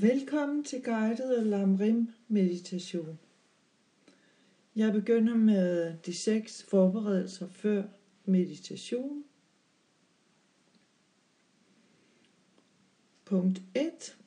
Velkommen 0.00 0.64
til 0.64 0.82
guided 0.82 1.44
Lamrim 1.44 2.08
meditation. 2.28 3.18
Jeg 4.76 4.92
begynder 4.92 5.34
med 5.34 5.94
de 6.06 6.14
seks 6.14 6.62
forberedelser 6.62 7.48
før 7.48 7.82
meditation. 8.24 9.24
Punkt 13.24 13.62
1. 13.74 14.18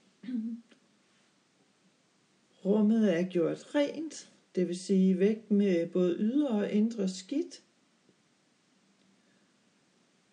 Rummet 2.66 3.18
er 3.20 3.24
gjort 3.30 3.76
rent, 3.76 4.32
det 4.55 4.68
vil 4.68 4.80
sige 4.80 5.20
væk 5.20 5.52
med 5.52 5.88
både 5.88 6.16
ydre 6.20 6.50
og 6.50 6.71
indre 6.71 7.10
skidt. 7.10 7.64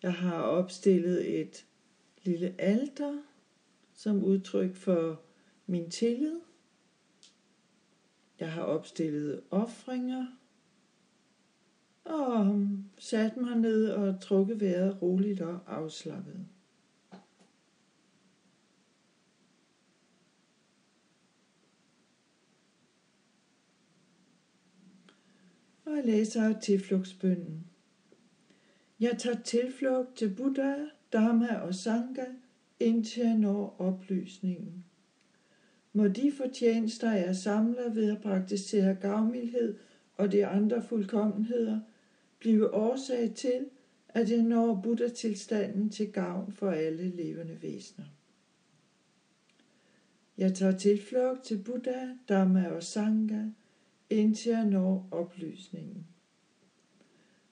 Jeg 0.03 0.13
har 0.13 0.41
opstillet 0.41 1.39
et 1.41 1.65
lille 2.23 2.55
alter 2.61 3.17
som 3.93 4.23
udtryk 4.23 4.75
for 4.75 5.21
min 5.71 5.89
tillid. 5.89 6.39
Jeg 8.39 8.51
har 8.51 8.61
opstillet 8.61 9.41
offringer 9.51 10.25
og 12.05 12.67
sat 12.97 13.37
mig 13.37 13.55
ned 13.55 13.89
og 13.89 14.21
trukket 14.21 14.61
vejret 14.61 15.01
roligt 15.01 15.41
og 15.41 15.59
afslappet. 15.67 16.47
Og 25.85 25.95
jeg 25.95 26.05
læser 26.05 26.59
tilflugtsbønden. 26.59 27.67
Jeg 28.99 29.17
tager 29.19 29.41
tilflugt 29.41 30.15
til 30.15 30.35
Buddha, 30.35 30.75
Dharma 31.13 31.55
og 31.55 31.75
Sangha, 31.75 32.25
indtil 32.79 33.23
jeg 33.23 33.37
når 33.37 33.75
oplysningen. 33.79 34.85
Må 35.93 36.07
de 36.07 36.31
fortjenester, 36.31 37.11
jeg 37.11 37.35
samler 37.35 37.93
ved 37.93 38.11
at 38.11 38.21
praktisere 38.21 38.95
gavmildhed 38.95 39.77
og 40.17 40.31
de 40.31 40.45
andre 40.45 40.83
fuldkommenheder, 40.83 41.79
blive 42.39 42.73
årsag 42.73 43.33
til, 43.35 43.65
at 44.09 44.31
jeg 44.31 44.41
når 44.41 44.81
Buddha-tilstanden 44.83 45.89
til 45.89 46.11
gavn 46.11 46.51
for 46.51 46.71
alle 46.71 47.09
levende 47.09 47.57
væsener. 47.61 48.05
Jeg 50.37 50.53
tager 50.53 50.77
tilflugt 50.77 51.43
til 51.43 51.57
Buddha, 51.57 52.07
Dhamma 52.29 52.67
og 52.67 52.83
Sangha, 52.83 53.43
indtil 54.09 54.49
jeg 54.51 54.65
når 54.65 55.07
oplysningen. 55.11 56.07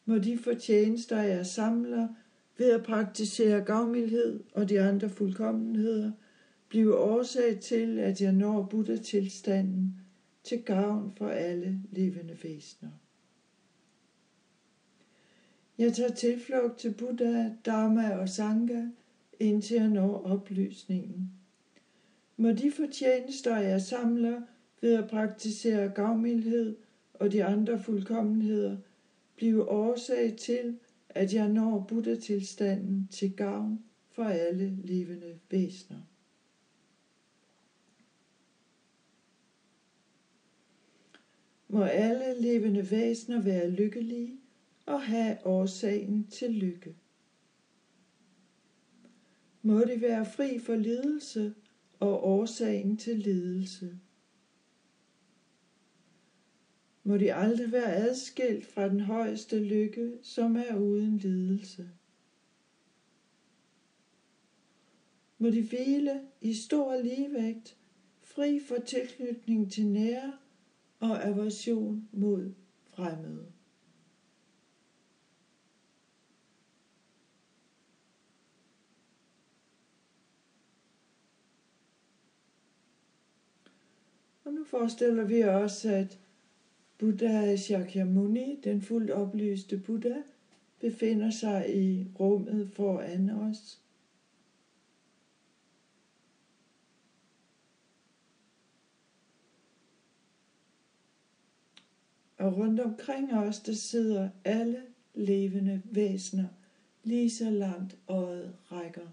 Må 0.06 0.18
de 0.18 0.38
fortjenester, 0.38 1.22
jeg 1.22 1.46
samler 1.46 2.08
ved 2.58 2.72
at 2.72 2.84
praktisere 2.84 3.62
gavmildhed 3.62 4.44
og 4.54 4.70
de 4.70 4.82
andre 4.82 5.10
fuldkommenheder, 5.10 6.12
blive 6.70 6.98
årsag 6.98 7.60
til, 7.60 8.00
at 8.00 8.22
jeg 8.22 8.32
når 8.32 8.68
Buddha-tilstanden 8.72 9.96
til 10.44 10.64
gavn 10.64 11.14
for 11.18 11.28
alle 11.28 11.80
levende 11.92 12.38
væsener. 12.44 12.92
Jeg 15.78 15.94
tager 15.94 16.12
tilflugt 16.12 16.80
til 16.80 16.94
Buddha, 16.94 17.50
Dharma 17.66 18.16
og 18.16 18.30
Sangha, 18.30 18.84
indtil 19.40 19.76
jeg 19.78 19.90
når 19.90 20.24
oplysningen. 20.24 21.32
Må 22.38 22.52
de 22.52 22.72
fortjenester, 22.72 23.58
jeg 23.58 23.82
samler 23.82 24.42
ved 24.82 24.94
at 24.94 25.08
praktisere 25.08 25.90
gavmildhed 25.90 26.76
og 27.14 27.32
de 27.32 27.44
andre 27.44 27.80
fuldkommenheder, 27.80 28.78
blive 29.36 29.70
årsag 29.70 30.36
til, 30.36 30.78
at 31.10 31.34
jeg 31.34 31.48
når 31.48 31.86
Buddha-tilstanden 31.88 33.08
til 33.12 33.32
gavn 33.36 33.80
for 34.10 34.24
alle 34.24 34.78
levende 34.84 35.38
væsener. 35.52 36.02
Må 41.72 41.84
alle 41.84 42.42
levende 42.42 42.92
væsener 42.92 43.42
være 43.42 43.70
lykkelige 43.70 44.40
og 44.86 45.02
have 45.04 45.46
årsagen 45.46 46.28
til 46.28 46.52
lykke. 46.52 46.96
Må 49.62 49.80
de 49.80 50.02
være 50.02 50.26
fri 50.26 50.60
for 50.60 50.76
lidelse 50.76 51.54
og 52.00 52.28
årsagen 52.28 52.98
til 52.98 53.18
lidelse. 53.18 54.00
Må 57.04 57.18
de 57.18 57.34
aldrig 57.34 57.72
være 57.72 57.96
adskilt 57.96 58.66
fra 58.66 58.90
den 58.90 59.00
højeste 59.00 59.60
lykke, 59.60 60.18
som 60.22 60.56
er 60.56 60.76
uden 60.76 61.18
lidelse. 61.18 61.90
Må 65.38 65.50
de 65.50 65.62
hvile 65.62 66.22
i 66.42 66.54
stor 66.54 66.96
ligevægt, 66.96 67.78
fri 68.22 68.60
for 68.60 68.78
tilknytning 68.78 69.72
til 69.72 69.86
nære 69.86 70.34
og 71.00 71.28
aversion 71.28 72.10
mod 72.12 72.54
fremmede. 72.88 73.46
Og 84.44 84.54
nu 84.54 84.64
forestiller 84.64 85.24
vi 85.24 85.44
os, 85.44 85.86
at 85.86 86.20
Buddha 86.98 87.56
Shakyamuni, 87.56 88.60
den 88.64 88.82
fuldt 88.82 89.12
oplyste 89.12 89.78
Buddha, 89.78 90.22
befinder 90.80 91.30
sig 91.30 91.76
i 91.84 92.08
rummet 92.20 92.70
foran 92.74 93.30
os. 93.30 93.82
Og 102.40 102.58
rundt 102.58 102.80
omkring 102.80 103.34
os, 103.34 103.60
der 103.60 103.74
sidder 103.74 104.30
alle 104.46 104.84
levende 105.14 105.82
væsener, 105.86 106.48
lige 107.04 107.30
så 107.30 107.50
langt 107.50 107.98
øjet 108.08 108.56
rækker. 108.72 109.08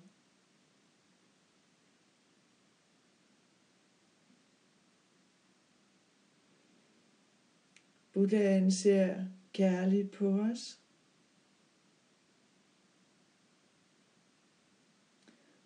Buddhaen 8.13 8.71
ser 8.71 9.25
kærligt 9.53 10.11
på 10.11 10.29
os. 10.29 10.81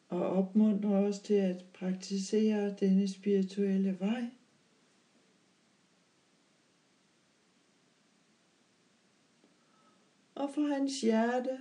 Og 0.08 0.22
opmuntrer 0.22 1.08
os 1.08 1.18
til 1.18 1.34
at 1.34 1.64
praktisere 1.72 2.74
denne 2.80 3.08
spirituelle 3.08 4.00
vej. 4.00 4.30
Og 10.40 10.50
fra 10.54 10.62
hans 10.62 11.00
hjerte 11.00 11.58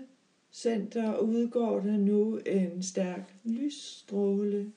center 0.51 1.17
udgår 1.17 1.79
der 1.79 1.97
nu 1.97 2.37
en 2.37 2.83
stærk 2.83 3.35
lysstråle 3.43 4.71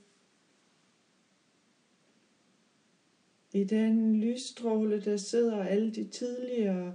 I 3.52 3.64
den 3.64 4.16
lysstråle, 4.20 5.00
der 5.00 5.16
sidder 5.16 5.62
alle 5.62 5.90
de 5.90 6.04
tidligere 6.04 6.94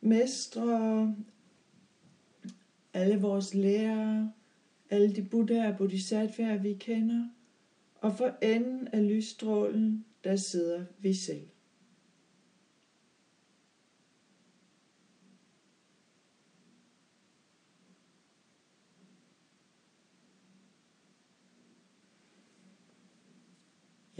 mestre, 0.00 1.16
alle 2.94 3.20
vores 3.20 3.54
lærere, 3.54 4.32
alle 4.90 5.14
de 5.14 5.22
buddhaer 5.22 5.72
og 5.72 5.78
bodhisattvaer, 5.78 6.58
vi 6.62 6.74
kender, 6.74 7.28
og 7.94 8.16
for 8.16 8.38
enden 8.42 8.88
af 8.88 9.08
lysstrålen, 9.08 10.04
der 10.24 10.36
sidder 10.36 10.84
vi 10.98 11.14
selv. 11.14 11.48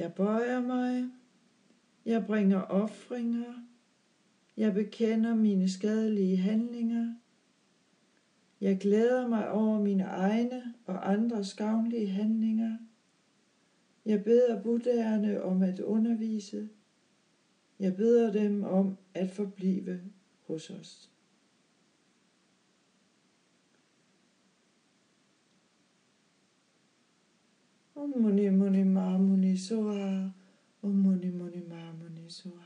Jeg 0.06 0.14
bøjer 0.14 0.60
mig 0.60 1.10
jeg 2.06 2.26
bringer 2.26 2.60
ofringer. 2.60 3.54
Jeg 4.56 4.74
bekender 4.74 5.34
mine 5.34 5.68
skadelige 5.68 6.36
handlinger. 6.36 7.14
Jeg 8.60 8.78
glæder 8.78 9.28
mig 9.28 9.50
over 9.50 9.80
mine 9.80 10.02
egne 10.02 10.74
og 10.84 11.12
andres 11.12 11.54
gavnlige 11.54 12.06
handlinger. 12.06 12.76
Jeg 14.04 14.24
beder 14.24 14.62
buddhærerne 14.62 15.42
om 15.42 15.62
at 15.62 15.80
undervise. 15.80 16.68
Jeg 17.78 17.96
beder 17.96 18.32
dem 18.32 18.64
om 18.64 18.96
at 19.14 19.30
forblive 19.30 20.00
hos 20.46 20.70
os. 20.70 21.10
Om 28.06 28.12
muni 28.22 28.46
muni 28.58 28.82
ma 28.94 29.04
muni 29.18 29.52
soha. 29.66 30.30
Om 30.86 30.94
muni 31.02 31.28
muni 31.38 31.60
ma 31.70 31.80
muni 31.98 32.24
soha, 32.38 32.65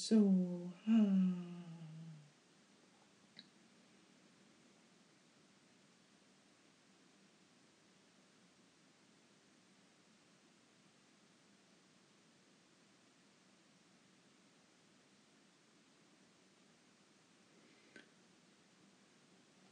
Soha. 0.00 0.92
Øh. 0.92 1.50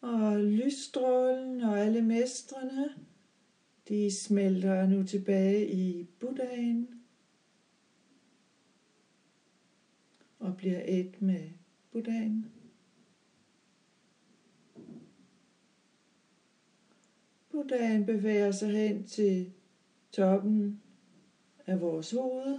Og 0.01 0.39
lysstrålen 0.39 1.61
og 1.61 1.81
alle 1.81 2.03
mestrene, 2.03 2.89
de 3.89 4.11
smelter 4.11 4.87
nu 4.87 5.03
tilbage 5.03 5.73
i 5.73 6.05
Buddhaen 6.21 6.98
og 10.39 10.57
bliver 10.57 10.83
et 10.85 11.23
med 11.23 11.51
Buddhaen. 11.91 12.47
Buddhaen 17.51 18.07
bevæger 18.07 18.51
sig 18.51 18.71
hen 18.71 19.07
til 19.07 19.53
toppen 20.13 20.81
af 21.67 21.81
vores 21.81 22.11
hoved. 22.11 22.59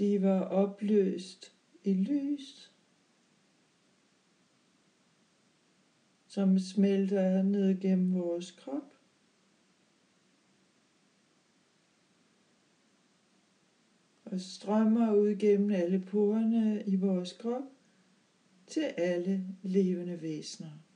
bliver 0.00 0.40
opløst 0.40 1.52
i 1.84 1.94
lys, 1.94 2.72
som 6.30 6.58
smelter 6.58 7.42
ned 7.42 7.80
gennem 7.80 8.14
vores 8.14 8.50
krop. 8.50 8.94
Og 14.24 14.40
strømmer 14.40 15.12
ud 15.12 15.34
gennem 15.38 15.70
alle 15.70 15.98
porerne 15.98 16.82
i 16.86 16.96
vores 16.96 17.32
krop 17.32 17.62
til 18.66 18.80
alle 18.80 19.46
levende 19.62 20.22
væsener. 20.22 20.89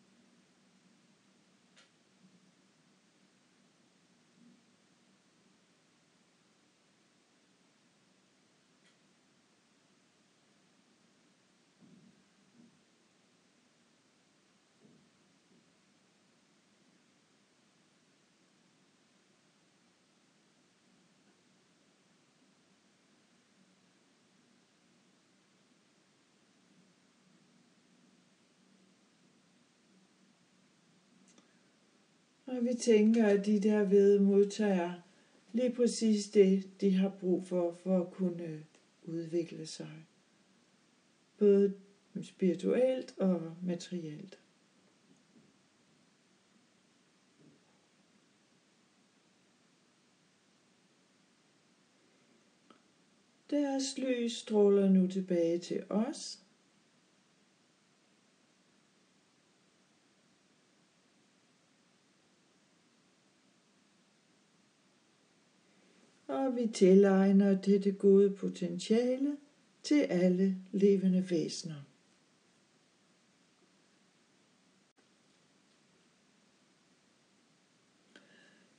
Og 32.56 32.65
vi 32.65 32.75
tænker, 32.75 33.27
at 33.27 33.47
de 33.47 33.61
der 33.61 33.85
ved 33.85 34.19
modtager 34.19 34.93
lige 35.53 35.73
præcis 35.73 36.29
det, 36.29 36.81
de 36.81 36.95
har 36.95 37.09
brug 37.09 37.47
for, 37.47 37.75
for 37.75 38.01
at 38.01 38.11
kunne 38.11 38.65
udvikle 39.03 39.67
sig. 39.67 40.06
Både 41.39 41.75
spirituelt 42.23 43.15
og 43.19 43.56
materielt. 43.62 44.39
Deres 53.50 53.99
lys 53.99 54.33
stråler 54.33 54.89
nu 54.89 55.07
tilbage 55.07 55.59
til 55.59 55.85
os, 55.89 56.44
og 66.35 66.57
vi 66.57 66.67
tilegner 66.67 67.61
dette 67.61 67.93
gode 67.93 68.31
potentiale 68.31 69.37
til 69.83 70.01
alle 70.01 70.57
levende 70.73 71.31
væsener. 71.31 71.85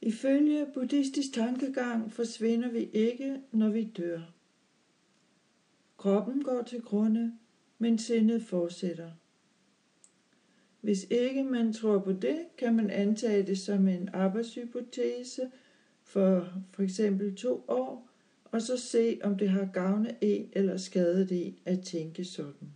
Ifølge 0.01 0.67
buddhistisk 0.73 1.33
tankegang 1.33 2.11
forsvinder 2.11 2.71
vi 2.71 2.89
ikke, 2.93 3.41
når 3.51 3.69
vi 3.69 3.83
dør. 3.97 4.33
Kroppen 5.97 6.43
går 6.43 6.61
til 6.61 6.81
grunde, 6.81 7.37
men 7.77 7.97
sindet 7.97 8.43
fortsætter. 8.43 9.11
Hvis 10.81 11.03
ikke 11.09 11.43
man 11.43 11.73
tror 11.73 11.99
på 11.99 12.11
det, 12.11 12.39
kan 12.57 12.75
man 12.75 12.89
antage 12.89 13.47
det 13.47 13.59
som 13.59 13.87
en 13.87 14.09
arbejdshypotese– 14.13 15.51
for 16.05 16.53
for 16.71 16.83
eksempel 16.83 17.35
to 17.35 17.65
år, 17.67 18.09
og 18.45 18.61
så 18.61 18.77
se, 18.77 19.19
om 19.23 19.37
det 19.37 19.49
har 19.49 19.69
gavnet 19.73 20.17
en 20.21 20.49
eller 20.53 20.77
skadet 20.77 21.45
en 21.45 21.59
at 21.65 21.81
tænke 21.81 22.25
sådan. 22.25 22.73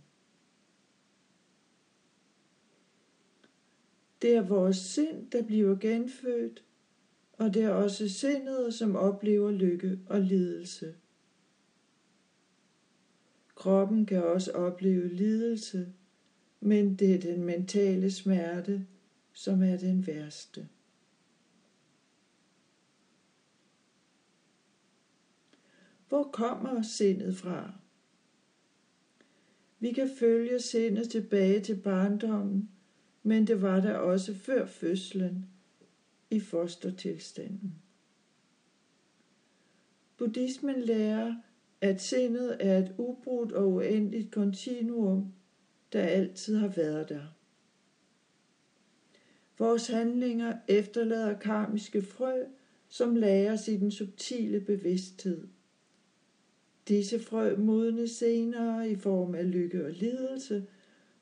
Det 4.22 4.34
er 4.34 4.42
vores 4.42 4.76
sind, 4.76 5.30
der 5.30 5.42
bliver 5.42 5.76
genfødt, 5.76 6.64
og 7.32 7.54
det 7.54 7.62
er 7.62 7.70
også 7.70 8.08
sindet, 8.08 8.74
som 8.74 8.96
oplever 8.96 9.50
lykke 9.50 9.98
og 10.06 10.20
lidelse. 10.20 10.94
Kroppen 13.54 14.06
kan 14.06 14.24
også 14.24 14.52
opleve 14.52 15.14
lidelse, 15.14 15.92
men 16.60 16.94
det 16.94 17.14
er 17.14 17.18
den 17.18 17.44
mentale 17.44 18.10
smerte, 18.10 18.86
som 19.32 19.62
er 19.62 19.76
den 19.76 20.06
værste. 20.06 20.68
Hvor 26.10 26.30
kommer 26.32 26.82
sindet 26.82 27.36
fra? 27.36 27.72
Vi 29.78 29.92
kan 29.92 30.10
følge 30.18 30.60
sindet 30.60 31.10
tilbage 31.10 31.60
til 31.60 31.76
barndommen, 31.76 32.70
men 33.22 33.46
det 33.46 33.62
var 33.62 33.80
der 33.80 33.94
også 33.94 34.34
før 34.34 34.66
fødslen 34.66 35.46
i 36.30 36.40
fostertilstanden. 36.40 37.74
Buddhismen 40.16 40.82
lærer, 40.82 41.34
at 41.80 42.02
sindet 42.02 42.56
er 42.60 42.78
et 42.78 42.94
ubrudt 42.98 43.52
og 43.52 43.72
uendeligt 43.72 44.30
kontinuum, 44.30 45.32
der 45.92 46.02
altid 46.02 46.56
har 46.56 46.68
været 46.68 47.08
der. 47.08 47.36
Vores 49.58 49.86
handlinger 49.86 50.58
efterlader 50.68 51.38
karmiske 51.38 52.02
frø, 52.02 52.44
som 52.88 53.16
lagres 53.16 53.68
i 53.68 53.76
den 53.76 53.90
subtile 53.90 54.60
bevidsthed. 54.60 55.48
Disse 56.90 57.20
frø 57.20 57.56
modnes 57.56 58.10
senere 58.10 58.90
i 58.90 58.96
form 58.96 59.34
af 59.34 59.50
lykke 59.50 59.84
og 59.84 59.92
lidelse, 59.92 60.66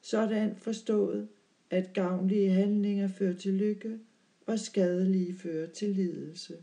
sådan 0.00 0.56
forstået, 0.56 1.28
at 1.70 1.92
gavnlige 1.92 2.50
handlinger 2.50 3.08
fører 3.08 3.34
til 3.34 3.52
lykke, 3.52 3.98
og 4.46 4.58
skadelige 4.58 5.34
fører 5.34 5.66
til 5.66 5.88
lidelse. 5.88 6.56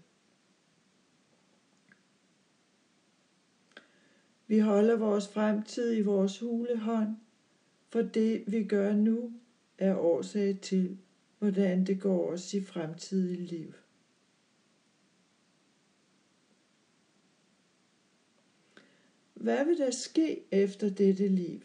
Vi 4.47 4.59
holder 4.59 4.95
vores 4.95 5.27
fremtid 5.27 5.97
i 5.97 6.01
vores 6.01 6.39
hule 6.39 6.77
hånd, 6.77 7.15
for 7.89 8.01
det 8.01 8.43
vi 8.47 8.63
gør 8.63 8.93
nu 8.93 9.33
er 9.77 9.95
årsag 9.95 10.59
til, 10.61 10.97
hvordan 11.39 11.85
det 11.85 12.01
går 12.01 12.31
os 12.31 12.53
i 12.53 12.61
fremtidige 12.61 13.45
liv. 13.45 13.73
Hvad 19.35 19.65
vil 19.65 19.77
der 19.77 19.91
ske 19.91 20.43
efter 20.51 20.89
dette 20.89 21.27
liv? 21.27 21.61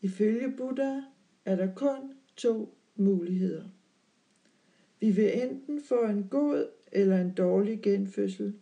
Ifølge 0.00 0.56
Buddha 0.56 1.00
er 1.44 1.56
der 1.56 1.74
kun 1.74 2.12
to 2.36 2.74
muligheder. 2.96 3.64
Vi 5.00 5.10
vil 5.10 5.42
enten 5.42 5.80
få 5.82 6.04
en 6.04 6.28
god 6.30 6.68
eller 6.92 7.20
en 7.20 7.34
dårlig 7.34 7.82
genfødsel, 7.82 8.54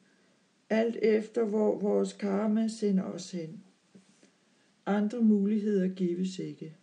alt 0.70 0.96
efter 0.96 1.44
hvor 1.44 1.78
vores 1.78 2.12
karma 2.12 2.68
sender 2.68 3.04
os 3.04 3.30
hen. 3.30 3.64
Andre 4.86 5.20
muligheder 5.20 5.88
gives 5.88 6.38
ikke. 6.38 6.76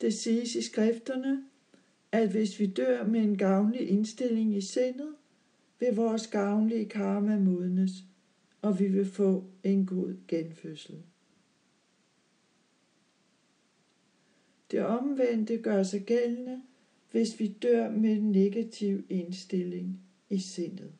Det 0.00 0.14
siges 0.14 0.54
i 0.54 0.62
skrifterne, 0.62 1.44
at 2.12 2.30
hvis 2.30 2.60
vi 2.60 2.66
dør 2.66 3.06
med 3.06 3.20
en 3.20 3.38
gavnlig 3.38 3.88
indstilling 3.88 4.56
i 4.56 4.60
sindet, 4.60 5.14
vil 5.80 5.94
vores 5.94 6.26
gavnlige 6.26 6.88
karma 6.88 7.38
modnes, 7.38 7.90
og 8.62 8.78
vi 8.78 8.88
vil 8.88 9.06
få 9.06 9.44
en 9.62 9.86
god 9.86 10.16
genfødsel. 10.28 11.02
Det 14.70 14.82
omvendte 14.82 15.56
gør 15.56 15.82
sig 15.82 16.04
gældende, 16.04 16.62
hvis 17.10 17.40
vi 17.40 17.46
dør 17.62 17.90
med 17.90 18.12
en 18.12 18.32
negativ 18.32 19.04
indstilling 19.08 20.00
i 20.28 20.38
sindet. 20.38 20.92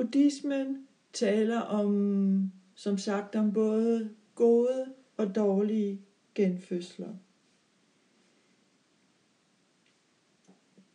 Buddhismen 0.00 0.86
taler 1.12 1.60
om, 1.60 2.52
som 2.74 2.98
sagt, 2.98 3.36
om 3.36 3.52
både 3.52 4.10
gode 4.34 4.86
og 5.16 5.34
dårlige 5.34 6.00
genfødsler. 6.34 7.14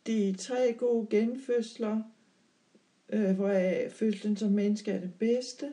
De 0.06 0.34
tre 0.38 0.72
gode 0.78 1.06
genfødsler, 1.10 2.02
øh, 3.08 3.36
hvor 3.36 3.54
fødslen 3.90 4.36
som 4.36 4.52
menneske 4.52 4.90
er 4.90 5.00
det 5.00 5.14
bedste. 5.14 5.72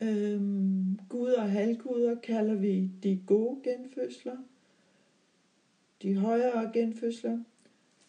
Øhm, 0.00 0.98
Gud 1.08 1.30
og 1.30 1.50
halvguder 1.50 2.14
kalder 2.14 2.54
vi 2.54 2.90
de 3.02 3.22
gode 3.26 3.60
genfødsler. 3.64 4.36
De 6.02 6.16
højere 6.16 6.70
genfødsler. 6.72 7.38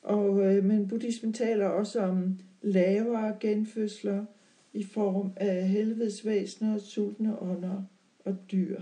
Og, 0.01 0.55
øh, 0.55 0.63
men 0.63 0.87
buddhismen 0.87 1.33
taler 1.33 1.65
også 1.65 1.99
om 1.99 2.39
lavere 2.67 3.37
genfødsler 3.39 4.25
i 4.73 4.83
form 4.83 5.31
af 5.35 5.67
helvedesvæsener, 5.67 6.77
sultne 6.77 7.41
ånder 7.41 7.83
og 8.25 8.37
dyr. 8.51 8.81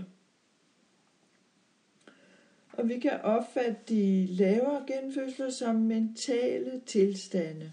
Og 2.72 2.88
vi 2.88 2.98
kan 2.98 3.20
opfatte 3.20 3.80
de 3.88 4.26
lavere 4.26 4.84
genfødsler 4.86 5.50
som 5.50 5.76
mentale 5.76 6.80
tilstande. 6.86 7.72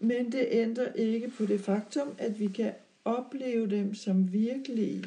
Men 0.00 0.32
det 0.32 0.48
ændrer 0.50 0.92
ikke 0.92 1.28
på 1.28 1.46
det 1.46 1.60
faktum, 1.60 2.14
at 2.18 2.40
vi 2.40 2.46
kan 2.46 2.72
opleve 3.04 3.70
dem 3.70 3.94
som 3.94 4.32
virkelige, 4.32 5.04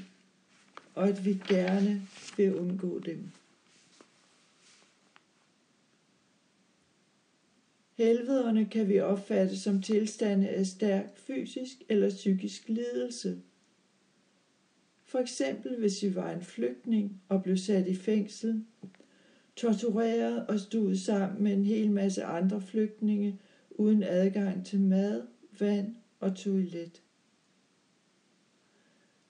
og 0.95 1.07
at 1.07 1.25
vi 1.25 1.41
gerne 1.47 2.01
vil 2.37 2.55
undgå 2.55 2.99
dem. 2.99 3.31
Helvederne 8.01 8.65
kan 8.65 8.89
vi 8.89 8.99
opfatte 8.99 9.59
som 9.59 9.81
tilstande 9.81 10.49
af 10.49 10.65
stærk 10.65 11.17
fysisk 11.17 11.83
eller 11.89 12.09
psykisk 12.09 12.69
lidelse. 12.69 13.41
For 15.03 15.19
eksempel 15.19 15.77
hvis 15.79 16.03
vi 16.03 16.15
var 16.15 16.31
en 16.31 16.41
flygtning 16.41 17.21
og 17.29 17.43
blev 17.43 17.57
sat 17.57 17.87
i 17.87 17.95
fængsel, 17.95 18.65
tortureret 19.55 20.47
og 20.47 20.59
stod 20.59 20.95
sammen 20.95 21.43
med 21.43 21.53
en 21.53 21.65
hel 21.65 21.91
masse 21.91 22.23
andre 22.23 22.61
flygtninge 22.61 23.39
uden 23.69 24.03
adgang 24.03 24.65
til 24.65 24.79
mad, 24.79 25.23
vand 25.59 25.95
og 26.19 26.35
toilet. 26.35 27.01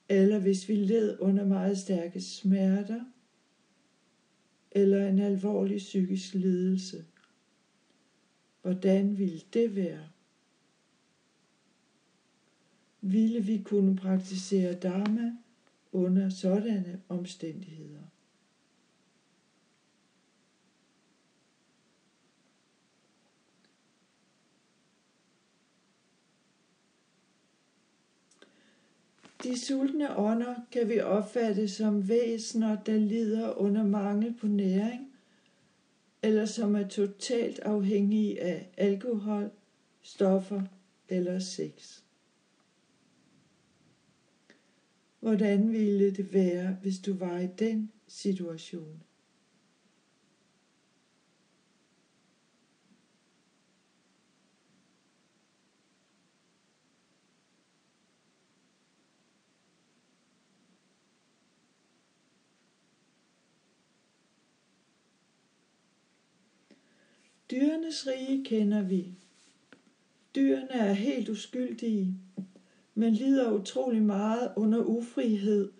Eller 0.08 0.38
hvis 0.38 0.68
vi 0.68 0.74
led 0.74 1.16
under 1.20 1.44
meget 1.44 1.78
stærke 1.78 2.20
smerter, 2.20 3.00
eller 4.70 5.08
en 5.08 5.18
alvorlig 5.18 5.78
psykisk 5.78 6.34
lidelse. 6.34 7.04
Hvordan 8.62 9.18
ville 9.18 9.40
det 9.52 9.76
være? 9.76 10.08
Ville 13.00 13.40
vi 13.40 13.62
kunne 13.64 13.96
praktisere 13.96 14.74
Dharma 14.74 15.36
under 15.92 16.28
sådanne 16.28 17.02
omstændigheder? 17.08 18.02
De 29.42 29.58
sultne 29.58 30.18
ånder 30.18 30.54
kan 30.72 30.88
vi 30.88 31.00
opfatte 31.00 31.68
som 31.68 32.08
væsener, 32.08 32.82
der 32.82 32.96
lider 32.96 33.54
under 33.54 33.84
mangel 33.84 34.34
på 34.34 34.46
næring 34.46 35.11
eller 36.22 36.46
som 36.46 36.74
er 36.74 36.88
totalt 36.88 37.58
afhængige 37.58 38.40
af 38.40 38.72
alkohol, 38.76 39.50
stoffer 40.02 40.62
eller 41.08 41.38
sex. 41.38 42.02
Hvordan 45.20 45.72
ville 45.72 46.10
det 46.10 46.32
være, 46.32 46.76
hvis 46.82 46.98
du 46.98 47.14
var 47.14 47.38
i 47.38 47.48
den 47.58 47.92
situation? 48.08 49.02
Dyrenes 67.52 68.06
rige 68.06 68.44
kender 68.44 68.82
vi. 68.82 69.14
Dyrene 70.34 70.72
er 70.72 70.92
helt 70.92 71.28
uskyldige, 71.28 72.14
men 72.94 73.14
lider 73.14 73.52
utrolig 73.52 74.02
meget 74.02 74.52
under 74.56 74.84
ufrihed 74.84 75.72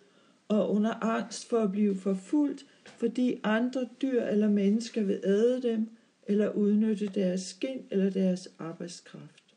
og 0.48 0.70
under 0.70 1.04
angst 1.04 1.48
for 1.48 1.58
at 1.58 1.72
blive 1.72 1.96
forfulgt, 1.96 2.66
fordi 2.86 3.40
andre 3.42 3.88
dyr 4.02 4.22
eller 4.22 4.48
mennesker 4.48 5.02
vil 5.02 5.20
æde 5.24 5.62
dem 5.62 5.88
eller 6.26 6.52
udnytte 6.52 7.06
deres 7.06 7.40
skin 7.40 7.86
eller 7.90 8.10
deres 8.10 8.48
arbejdskraft. 8.58 9.54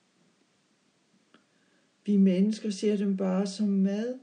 Vi 2.06 2.18
mennesker 2.18 2.70
ser 2.70 2.98
dem 2.98 3.18
bare 3.18 3.48
som 3.48 3.68
mad 3.68 4.20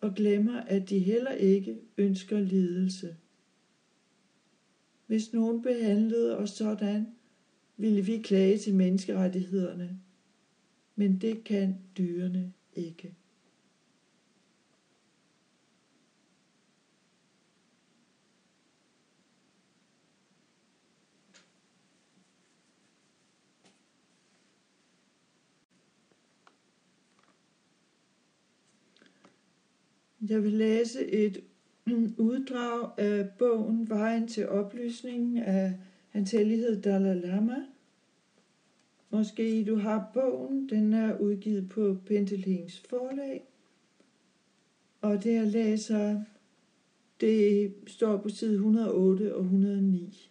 og 0.00 0.14
glemmer, 0.14 0.60
at 0.60 0.88
de 0.90 0.98
heller 0.98 1.32
ikke 1.32 1.78
ønsker 1.98 2.40
lidelse. 2.40 3.16
Hvis 5.06 5.32
nogen 5.32 5.62
behandlede 5.62 6.38
os 6.38 6.50
sådan, 6.50 7.06
ville 7.82 8.04
vi 8.04 8.18
klage 8.18 8.58
til 8.58 8.74
menneskerettighederne, 8.74 10.00
men 10.96 11.20
det 11.20 11.44
kan 11.44 11.78
dyrene 11.98 12.52
ikke. 12.74 13.14
Jeg 30.28 30.42
vil 30.42 30.52
læse 30.52 31.06
et 31.06 31.44
uddrag 32.18 32.98
af 32.98 33.30
bogen 33.38 33.88
Vejen 33.88 34.28
til 34.28 34.48
oplysningen 34.48 35.38
af 35.38 35.74
Hans 36.08 36.30
Hellighed 36.30 36.82
Dalai 36.82 37.20
Lama. 37.20 37.71
Måske 39.12 39.64
du 39.64 39.76
har 39.76 40.10
bogen, 40.14 40.68
den 40.68 40.92
er 40.92 41.18
udgivet 41.18 41.68
på 41.68 41.96
Pentelings 42.06 42.78
forlag. 42.78 43.44
Og 45.00 45.24
der 45.24 45.44
læser, 45.44 46.20
det 47.20 47.74
står 47.86 48.16
på 48.16 48.28
side 48.28 48.54
108 48.54 49.34
og 49.34 49.42
109. 49.42 50.30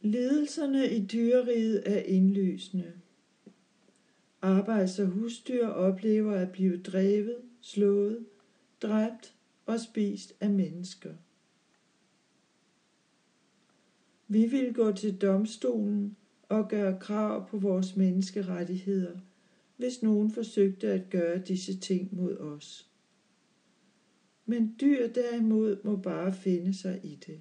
Ledelserne 0.00 0.90
i 0.90 1.06
dyreriget 1.06 1.82
er 1.86 2.02
indlysende. 2.02 2.92
Arbejds- 4.42 4.98
og 4.98 5.06
husdyr 5.06 5.66
oplever 5.66 6.32
at 6.32 6.52
blive 6.52 6.82
drevet, 6.82 7.36
slået, 7.60 8.26
dræbt 8.82 9.34
og 9.66 9.80
spist 9.80 10.34
af 10.40 10.50
mennesker. 10.50 11.14
Vi 14.32 14.46
vil 14.46 14.74
gå 14.74 14.92
til 14.92 15.16
domstolen 15.16 16.16
og 16.48 16.68
gøre 16.68 16.98
krav 17.00 17.48
på 17.48 17.58
vores 17.58 17.96
menneskerettigheder, 17.96 19.18
hvis 19.76 20.02
nogen 20.02 20.30
forsøgte 20.30 20.88
at 20.88 21.10
gøre 21.10 21.38
disse 21.38 21.78
ting 21.78 22.14
mod 22.14 22.36
os. 22.36 22.90
Men 24.46 24.76
dyr 24.80 25.08
derimod 25.08 25.84
må 25.84 25.96
bare 25.96 26.32
finde 26.32 26.74
sig 26.74 27.00
i 27.02 27.18
det. 27.26 27.40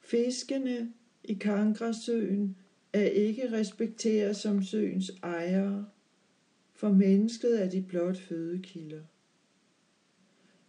Fiskene 0.00 0.92
i 1.24 1.34
Kangrasøen 1.34 2.56
er 2.92 3.06
ikke 3.06 3.52
respekteret 3.52 4.36
som 4.36 4.62
søens 4.62 5.10
ejere, 5.22 5.86
for 6.72 6.92
mennesket 6.92 7.62
er 7.62 7.70
de 7.70 7.82
blot 7.82 8.18
fødekilder. 8.18 9.02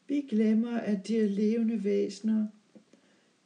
Vi 0.08 0.22
glemmer, 0.30 0.77
at 0.77 1.08
de 1.08 1.20
er 1.20 1.27
levende 1.30 1.84
væsener, 1.84 2.48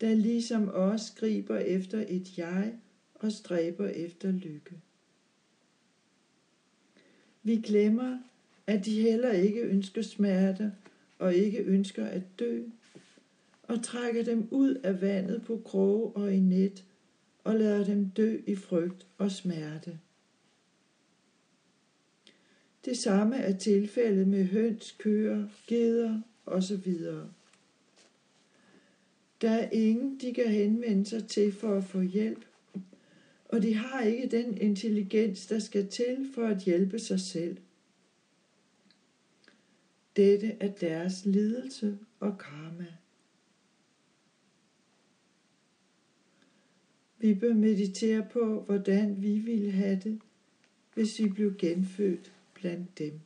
der 0.01 0.15
ligesom 0.15 0.70
os 0.70 1.12
griber 1.12 1.58
efter 1.58 2.06
et 2.08 2.38
jeg 2.38 2.74
og 3.15 3.32
stræber 3.32 3.88
efter 3.88 4.32
lykke. 4.32 4.82
Vi 7.44 7.56
glemmer, 7.56 8.20
at 8.68 8.86
de 8.86 9.01
heller 9.01 9.32
ikke 9.32 9.62
ønsker 9.62 10.01
smerte 10.01 10.74
og 11.20 11.36
ikke 11.36 11.60
ønsker 11.60 12.06
at 12.06 12.39
dø, 12.39 12.63
og 13.63 13.84
trækker 13.84 14.24
dem 14.24 14.48
ud 14.51 14.75
af 14.75 15.01
vandet 15.01 15.41
på 15.41 15.62
kroge 15.65 16.12
og 16.15 16.34
i 16.34 16.39
net, 16.39 16.86
og 17.44 17.56
lader 17.56 17.86
dem 17.86 18.10
dø 18.10 18.38
i 18.48 18.56
frygt 18.56 19.08
og 19.18 19.32
smerte. 19.32 20.00
Det 22.86 22.98
samme 22.98 23.36
er 23.36 23.58
tilfældet 23.58 24.27
med 24.27 24.46
høns, 24.46 24.91
køer, 24.91 25.48
geder 25.68 26.22
osv. 26.46 26.94
Der 29.41 29.50
er 29.50 29.69
ingen, 29.69 30.17
de 30.22 30.34
kan 30.34 30.48
henvende 30.48 31.05
sig 31.05 31.27
til 31.27 31.51
for 31.51 31.75
at 31.75 31.84
få 31.84 32.01
hjælp, 32.01 32.46
og 33.46 33.62
de 33.62 33.74
har 33.74 34.03
ikke 34.03 34.27
den 34.27 34.58
intelligens, 34.58 35.48
der 35.48 35.60
skal 35.60 35.88
til 35.88 36.31
for 36.36 36.46
at 36.46 36.63
hjælpe 36.63 37.00
sig 37.00 37.19
selv. 37.19 37.58
Dette 40.15 40.48
er 40.60 40.72
deres 40.72 41.25
lidelse 41.25 41.98
og 42.19 42.38
karma. 42.38 42.88
Vi 47.17 47.34
bør 47.34 47.53
meditere 47.53 48.27
på, 48.31 48.62
hvordan 48.62 49.22
vi 49.22 49.39
ville 49.39 49.72
have 49.72 50.00
det, 50.03 50.19
hvis 50.93 51.19
vi 51.19 51.29
blev 51.29 51.58
genfødt 51.58 52.34
blandt 52.53 52.98
dem. 52.98 53.19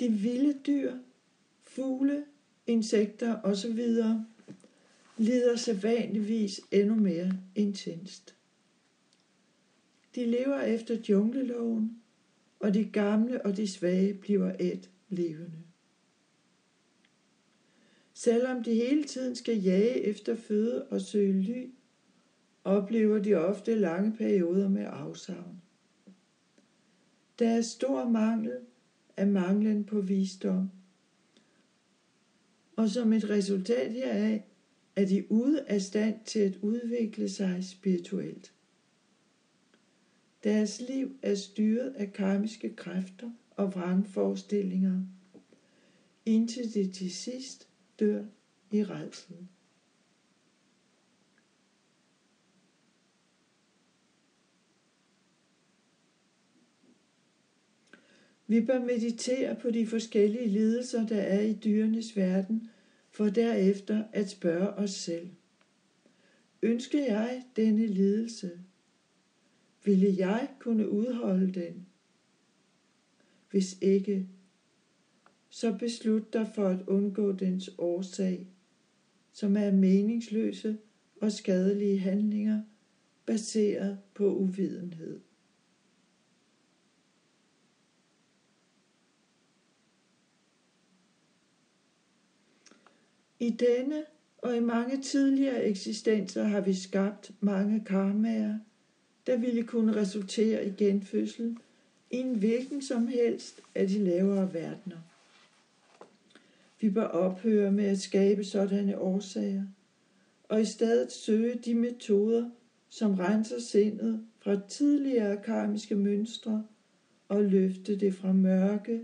De 0.00 0.12
vilde 0.12 0.58
dyr, 0.66 0.92
fugle, 1.62 2.24
insekter 2.66 3.40
osv. 3.42 3.78
lider 5.16 5.56
sædvanligvis 5.56 6.60
endnu 6.70 6.94
mere 6.94 7.32
intenst. 7.54 8.34
De 10.14 10.26
lever 10.26 10.60
efter 10.60 10.96
jungleloven, 11.08 12.02
og 12.60 12.74
de 12.74 12.84
gamle 12.84 13.46
og 13.46 13.56
de 13.56 13.68
svage 13.68 14.14
bliver 14.14 14.56
et 14.60 14.90
levende. 15.08 15.62
Selvom 18.14 18.62
de 18.62 18.74
hele 18.74 19.04
tiden 19.04 19.36
skal 19.36 19.62
jage 19.62 20.00
efter 20.00 20.36
føde 20.36 20.86
og 20.86 21.00
søge 21.00 21.32
ly, 21.32 21.70
oplever 22.64 23.18
de 23.18 23.34
ofte 23.34 23.74
lange 23.74 24.16
perioder 24.16 24.68
med 24.68 24.86
afsavn. 24.88 25.62
Der 27.38 27.48
er 27.48 27.60
stor 27.60 28.08
mangel 28.08 28.58
af 29.16 29.26
manglen 29.26 29.84
på 29.84 30.00
visdom, 30.00 30.70
og 32.76 32.90
som 32.90 33.12
et 33.12 33.30
resultat 33.30 33.92
heraf 33.92 34.44
er 34.96 35.04
de 35.04 35.32
ude 35.32 35.64
af 35.68 35.82
stand 35.82 36.24
til 36.24 36.38
at 36.38 36.58
udvikle 36.62 37.28
sig 37.28 37.64
spirituelt. 37.64 38.54
Deres 40.44 40.80
liv 40.80 41.16
er 41.22 41.34
styret 41.34 41.88
af 41.90 42.12
karmiske 42.12 42.76
kræfter 42.76 43.30
og 43.50 43.74
vrangforestillinger, 43.74 45.02
indtil 46.26 46.74
de 46.74 46.92
til 46.92 47.10
sidst 47.10 47.68
dør 47.98 48.24
i 48.72 48.84
redsel. 48.84 49.36
Vi 58.46 58.60
bør 58.60 58.84
meditere 58.84 59.56
på 59.56 59.70
de 59.70 59.86
forskellige 59.86 60.48
lidelser, 60.48 61.06
der 61.06 61.20
er 61.20 61.40
i 61.40 61.52
dyrenes 61.52 62.16
verden, 62.16 62.70
for 63.10 63.28
derefter 63.28 64.04
at 64.12 64.30
spørge 64.30 64.68
os 64.68 64.90
selv. 64.90 65.28
Ønsker 66.62 67.04
jeg 67.04 67.44
denne 67.56 67.86
lidelse? 67.86 68.50
Ville 69.84 70.14
jeg 70.16 70.48
kunne 70.58 70.88
udholde 70.88 71.52
den? 71.52 71.86
Hvis 73.50 73.78
ikke, 73.80 74.28
så 75.48 75.76
beslut 75.78 76.32
dig 76.32 76.50
for 76.54 76.68
at 76.68 76.82
undgå 76.86 77.32
dens 77.32 77.70
årsag, 77.78 78.46
som 79.32 79.56
er 79.56 79.70
meningsløse 79.70 80.78
og 81.20 81.32
skadelige 81.32 81.98
handlinger 81.98 82.62
baseret 83.26 83.98
på 84.14 84.34
uvidenhed. 84.34 85.20
I 93.44 93.50
denne 93.50 94.04
og 94.38 94.56
i 94.56 94.60
mange 94.60 95.02
tidligere 95.02 95.64
eksistenser 95.64 96.44
har 96.44 96.60
vi 96.60 96.74
skabt 96.74 97.30
mange 97.40 97.84
karmaer, 97.86 98.58
der 99.26 99.36
ville 99.36 99.62
kunne 99.62 99.96
resultere 99.96 100.66
i 100.66 100.70
genfødsel 100.70 101.56
i 102.10 102.16
en 102.16 102.34
hvilken 102.34 102.82
som 102.82 103.06
helst 103.06 103.60
af 103.74 103.88
de 103.88 103.98
lavere 103.98 104.54
verdener. 104.54 104.96
Vi 106.80 106.90
bør 106.90 107.04
ophøre 107.04 107.72
med 107.72 107.84
at 107.84 108.00
skabe 108.00 108.44
sådanne 108.44 108.98
årsager, 108.98 109.64
og 110.48 110.60
i 110.60 110.64
stedet 110.64 111.12
søge 111.12 111.54
de 111.54 111.74
metoder, 111.74 112.50
som 112.88 113.14
renser 113.14 113.60
sindet 113.60 114.26
fra 114.38 114.60
tidligere 114.68 115.36
karmiske 115.36 115.94
mønstre 115.94 116.64
og 117.28 117.44
løfte 117.44 118.00
det 118.00 118.14
fra 118.14 118.32
mørke 118.32 119.00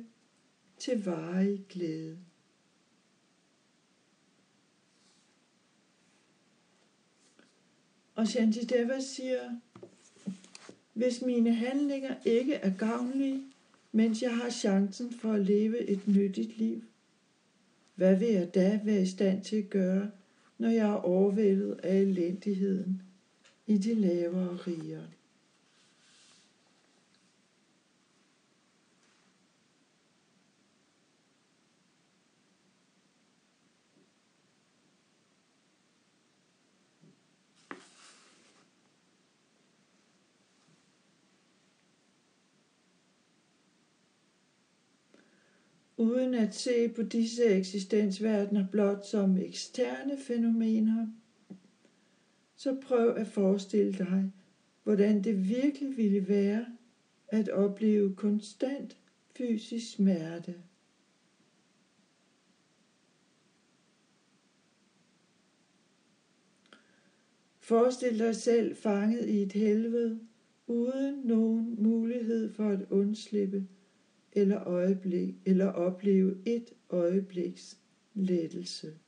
til 0.78 1.04
varig 1.04 1.64
glæde. 1.68 2.18
Og 8.20 8.28
Shantideva 8.28 9.00
siger, 9.00 9.40
hvis 10.92 11.22
mine 11.22 11.54
handlinger 11.54 12.14
ikke 12.24 12.54
er 12.54 12.70
gavnlige, 12.78 13.42
mens 13.92 14.22
jeg 14.22 14.36
har 14.36 14.50
chancen 14.50 15.12
for 15.12 15.32
at 15.32 15.40
leve 15.40 15.90
et 15.90 16.08
nyttigt 16.08 16.58
liv, 16.58 16.82
hvad 17.94 18.16
vil 18.16 18.28
jeg 18.28 18.54
da 18.54 18.80
være 18.84 19.02
i 19.02 19.06
stand 19.06 19.44
til 19.44 19.56
at 19.56 19.70
gøre, 19.70 20.10
når 20.58 20.68
jeg 20.68 20.88
er 20.88 20.94
overvældet 20.94 21.80
af 21.82 21.96
elendigheden 21.96 23.02
i 23.66 23.78
de 23.78 23.94
lavere 23.94 24.56
riger? 24.56 25.02
Uden 46.00 46.34
at 46.34 46.54
se 46.54 46.88
på 46.88 47.02
disse 47.02 47.44
eksistensverdener 47.44 48.66
blot 48.70 49.06
som 49.06 49.36
eksterne 49.36 50.18
fænomener, 50.18 51.06
så 52.56 52.80
prøv 52.82 53.16
at 53.16 53.26
forestille 53.26 53.92
dig, 53.92 54.32
hvordan 54.82 55.24
det 55.24 55.48
virkelig 55.48 55.96
ville 55.96 56.28
være 56.28 56.66
at 57.28 57.48
opleve 57.48 58.14
konstant 58.14 58.96
fysisk 59.36 59.92
smerte. 59.92 60.54
Forestil 67.58 68.18
dig 68.18 68.36
selv 68.36 68.76
fanget 68.76 69.28
i 69.28 69.42
et 69.42 69.52
helvede, 69.52 70.20
uden 70.66 71.20
nogen 71.24 71.82
mulighed 71.82 72.52
for 72.52 72.68
at 72.68 72.86
undslippe 72.90 73.66
eller, 74.32 74.68
øjeblik, 74.68 75.34
eller 75.44 75.66
opleve 75.66 76.42
et 76.46 76.72
øjebliks 76.90 77.78
lettelse. 78.14 78.98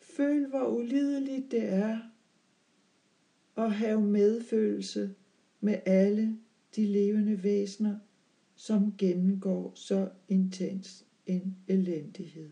Føl, 0.00 0.46
hvor 0.46 0.66
ulideligt 0.66 1.50
det 1.50 1.64
er 1.64 1.98
at 3.56 3.72
have 3.72 4.00
medfølelse 4.00 5.14
med 5.60 5.78
alle 5.86 6.38
de 6.76 6.86
levende 6.86 7.42
væsener, 7.42 7.98
som 8.60 8.94
gennemgår 8.98 9.72
så 9.74 10.10
intens 10.28 11.06
en 11.26 11.56
elendighed. 11.68 12.50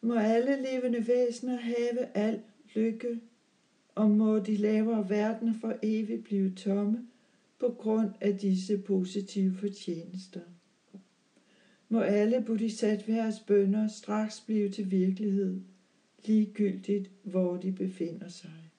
Må 0.00 0.14
alle 0.14 0.62
levende 0.62 1.08
væsener 1.08 1.56
have 1.56 2.16
al 2.16 2.42
lykke 2.74 3.20
og 3.94 4.10
må 4.10 4.38
de 4.38 4.56
lavere 4.56 5.08
verdener 5.08 5.54
for 5.60 5.74
evigt 5.82 6.24
blive 6.24 6.54
tomme 6.54 7.08
på 7.58 7.68
grund 7.68 8.10
af 8.20 8.38
disse 8.38 8.78
positive 8.78 9.54
fortjenester. 9.54 10.57
Må 11.88 12.00
alle 12.00 12.44
bodhisattvers 12.46 13.40
bønder 13.40 13.88
straks 13.88 14.40
blive 14.40 14.68
til 14.68 14.90
virkelighed, 14.90 15.60
ligegyldigt 16.24 17.10
hvor 17.22 17.56
de 17.56 17.72
befinder 17.72 18.28
sig. 18.28 18.70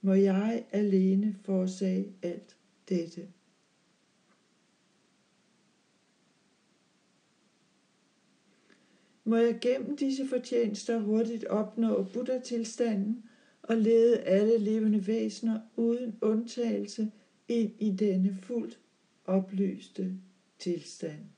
Må 0.00 0.12
jeg 0.12 0.66
alene 0.70 1.36
forsage 1.44 2.12
alt 2.22 2.56
dette. 2.88 3.28
Må 9.24 9.36
jeg 9.36 9.58
gennem 9.60 9.96
disse 9.96 10.26
fortjenester 10.26 10.98
hurtigt 10.98 11.44
opnå 11.44 12.02
Buddha-tilstanden 12.02 13.24
og 13.62 13.76
lede 13.76 14.20
alle 14.20 14.58
levende 14.58 15.06
væsener 15.06 15.60
uden 15.76 16.18
undtagelse 16.20 17.12
ind 17.48 17.72
i 17.78 17.90
denne 17.90 18.36
fuldt 18.42 18.78
oplyste 19.24 20.18
tilstand. 20.58 21.37